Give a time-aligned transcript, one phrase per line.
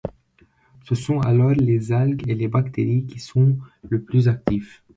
[0.89, 4.79] Ce sont alors les algues et les bactéries qui sont le plus actives.